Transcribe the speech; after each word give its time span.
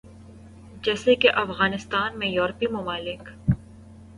جیسے 0.83 1.15
کے 1.15 1.29
افغانستان 1.31 2.17
میں 2.19 2.27
یورپی 2.27 2.67
ممالک 2.67 3.29